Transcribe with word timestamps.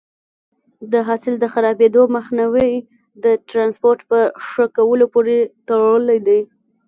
د 0.91 0.93
حاصل 1.07 1.33
د 1.39 1.45
خرابېدو 1.53 2.01
مخنیوی 2.15 2.71
د 3.23 3.25
ټرانسپورټ 3.49 3.99
په 4.09 4.19
ښه 4.47 4.65
کولو 4.77 5.05
پورې 5.13 5.37
تړلی 5.67 6.19
دی. 6.27 6.39